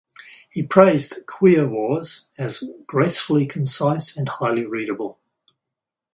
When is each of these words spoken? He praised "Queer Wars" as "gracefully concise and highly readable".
He 0.49 0.63
praised 0.63 1.27
"Queer 1.27 1.67
Wars" 1.67 2.29
as 2.35 2.63
"gracefully 2.87 3.45
concise 3.45 4.17
and 4.17 4.27
highly 4.29 4.65
readable". 4.65 5.19